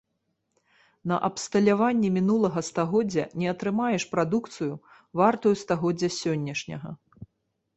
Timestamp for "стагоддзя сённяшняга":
5.63-6.89